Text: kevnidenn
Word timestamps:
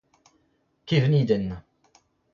kevnidenn 0.85 1.47